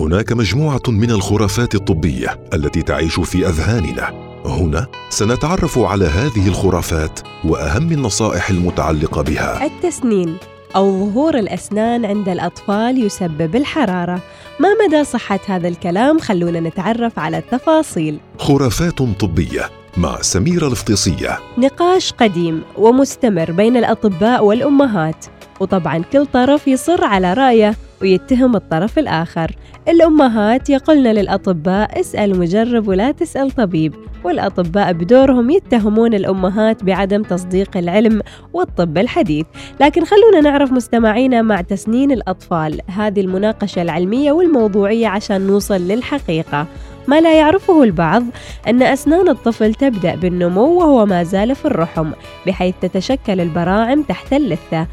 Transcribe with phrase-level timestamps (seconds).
[0.00, 4.30] هناك مجموعة من الخرافات الطبية التي تعيش في أذهاننا.
[4.46, 9.66] هنا سنتعرف على هذه الخرافات وأهم النصائح المتعلقة بها.
[9.66, 10.36] التسنين
[10.76, 14.22] أو ظهور الأسنان عند الأطفال يسبب الحرارة.
[14.60, 18.18] ما مدى صحة هذا الكلام؟ خلونا نتعرف على التفاصيل.
[18.38, 25.26] خرافات طبية مع سميرة الفطيسيه نقاش قديم ومستمر بين الأطباء والأمهات
[25.60, 27.76] وطبعا كل طرف يصر على رأيه.
[28.02, 29.56] ويتهم الطرف الآخر.
[29.88, 33.94] الأمهات يقولن للأطباء اسأل مجرب ولا تسأل طبيب.
[34.24, 39.46] والأطباء بدورهم يتهمون الأمهات بعدم تصديق العلم والطب الحديث.
[39.80, 46.66] لكن خلونا نعرف مستمعينا مع تسنين الأطفال هذه المناقشة العلمية والموضوعية عشان نوصل للحقيقة.
[47.08, 48.22] ما لا يعرفه البعض
[48.68, 52.10] أن أسنان الطفل تبدأ بالنمو وهو ما زال في الرحم
[52.46, 54.86] بحيث تتشكل البراعم تحت اللثة.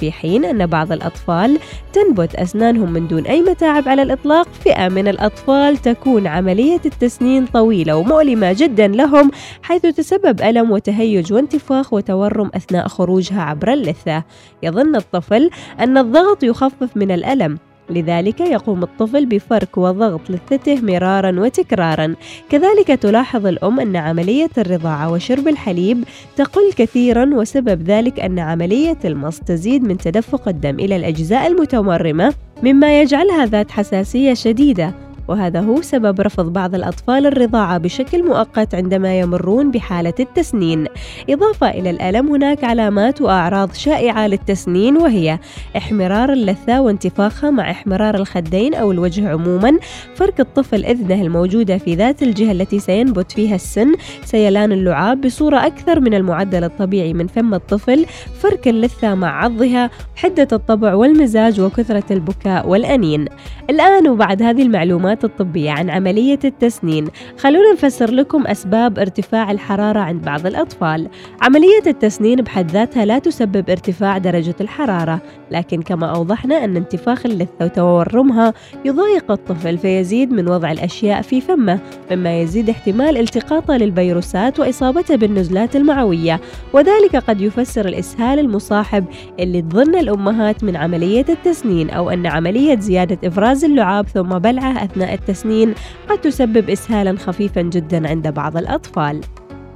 [0.00, 1.58] في حين أن بعض الأطفال
[1.92, 7.96] تنبت أسنانهم من دون أي متاعب على الإطلاق فئة من الأطفال تكون عملية التسنين طويلة
[7.96, 9.30] ومؤلمة جدا لهم
[9.62, 14.24] حيث تسبب ألم وتهيج وانتفاخ وتورم أثناء خروجها عبر اللثة.
[14.62, 15.50] يظن الطفل
[15.80, 17.58] أن الضغط يخفف من الألم.
[17.90, 22.14] لذلك يقوم الطفل بفرك وضغط لثته مرارا وتكرارا.
[22.50, 26.04] كذلك تلاحظ الأم أن عملية الرضاعة وشرب الحليب
[26.36, 33.00] تقل كثيرا وسبب ذلك أن عملية المص تزيد من تدفق الدم إلى الأجزاء المتورمة مما
[33.00, 35.07] يجعلها ذات حساسية شديدة.
[35.28, 40.86] وهذا هو سبب رفض بعض الأطفال الرضاعة بشكل مؤقت عندما يمرون بحالة التسنين.
[41.30, 45.38] إضافة إلى الألم هناك علامات وأعراض شائعة للتسنين وهي
[45.76, 49.78] احمرار اللثة وانتفاخها مع احمرار الخدين أو الوجه عموما.
[50.14, 56.00] فرك الطفل إذنه الموجودة في ذات الجهة التي سينبت فيها السن سيلان اللعاب بصورة أكثر
[56.00, 58.06] من المعدل الطبيعي من فم الطفل.
[58.40, 63.24] فرك اللثة مع عضها حدة الطبع والمزاج وكثرة البكاء والأنين.
[63.70, 67.08] الآن وبعد هذه المعلومات الخبرات الطبية عن عملية التسنين.
[67.38, 71.08] خلونا نفسر لكم أسباب ارتفاع الحرارة عند بعض الأطفال.
[71.42, 75.20] عملية التسنين بحد ذاتها لا تسبب ارتفاع درجة الحرارة
[75.50, 78.54] لكن كما أوضحنا أن انتفاخ اللثة وتورمها
[78.84, 81.78] يضايق الطفل فيزيد من وضع الأشياء في فمه
[82.10, 86.40] مما يزيد احتمال التقاطه للفيروسات وإصابته بالنزلات المعوية.
[86.72, 89.04] وذلك قد يفسر الإسهال المصاحب
[89.40, 95.74] اللي تظن الأمهات من عملية التسنين أو أن عملية زيادة إفراز اللعاب ثم بلعه التسنين
[96.08, 99.20] قد تسبب إسهالا خفيفا جدا عند بعض الأطفال.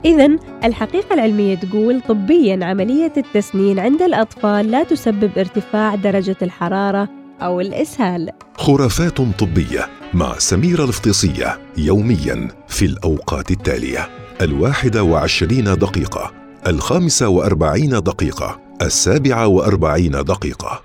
[0.04, 7.09] إذا الحقيقة العلمية تقول طبيا عملية التسنين عند الأطفال لا تسبب ارتفاع درجة الحرارة
[7.43, 8.31] أو الإسهال.
[8.54, 14.09] خرافات طبية مع سميرة الفطيسية يوميا في الأوقات التالية.
[14.41, 16.32] الواحدة وعشرين دقيقة
[16.66, 20.82] الخامسة وأربعين دقيقة السابعة وأربعين دقيقة.